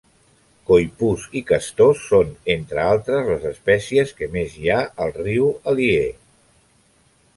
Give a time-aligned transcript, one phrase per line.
[0.69, 6.13] Coipús i castors són, entre altres, les espècies que més hi ha al riu Alier.